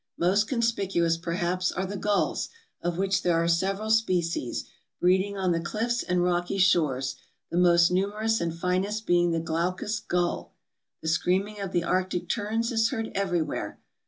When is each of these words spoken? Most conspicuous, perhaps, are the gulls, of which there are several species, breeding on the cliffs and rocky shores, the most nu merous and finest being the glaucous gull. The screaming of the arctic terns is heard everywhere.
Most 0.17 0.47
conspicuous, 0.47 1.15
perhaps, 1.15 1.71
are 1.71 1.85
the 1.85 1.95
gulls, 1.95 2.49
of 2.81 2.97
which 2.97 3.21
there 3.21 3.35
are 3.35 3.47
several 3.47 3.91
species, 3.91 4.65
breeding 4.99 5.37
on 5.37 5.51
the 5.51 5.59
cliffs 5.59 6.01
and 6.01 6.23
rocky 6.23 6.57
shores, 6.57 7.17
the 7.51 7.57
most 7.59 7.91
nu 7.91 8.07
merous 8.07 8.41
and 8.41 8.51
finest 8.57 9.05
being 9.05 9.29
the 9.29 9.39
glaucous 9.39 9.99
gull. 9.99 10.53
The 11.03 11.07
screaming 11.07 11.59
of 11.59 11.71
the 11.71 11.83
arctic 11.83 12.27
terns 12.29 12.71
is 12.71 12.89
heard 12.89 13.11
everywhere. 13.13 13.79